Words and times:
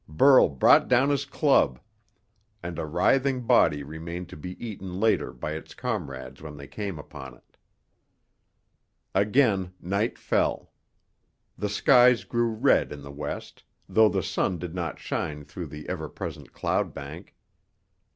Burl 0.09 0.49
brought 0.49 0.87
down 0.87 1.09
his 1.11 1.25
club, 1.25 1.79
and 2.63 2.79
a 2.79 2.87
writhing 2.87 3.41
body 3.45 3.83
remained 3.83 4.29
to 4.29 4.35
be 4.35 4.53
eaten 4.53 4.99
later 4.99 5.31
by 5.31 5.51
its 5.51 5.75
comrades 5.75 6.41
when 6.41 6.57
they 6.57 6.65
came 6.65 6.97
upon 6.97 7.35
it. 7.35 7.55
Again 9.13 9.75
night 9.79 10.17
fell. 10.17 10.71
The 11.55 11.69
skies 11.69 12.23
grew 12.23 12.47
red 12.49 12.91
in 12.91 13.03
the 13.03 13.11
west, 13.11 13.61
though 13.87 14.09
the 14.09 14.23
sun 14.23 14.57
did 14.57 14.73
not 14.73 14.97
shine 14.97 15.43
through 15.45 15.67
the 15.67 15.87
ever 15.87 16.09
present 16.09 16.51
cloud 16.51 16.95
bank. 16.95 17.35